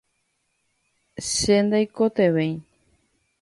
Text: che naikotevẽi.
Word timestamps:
che 1.31 1.55
naikotevẽi. 1.69 2.49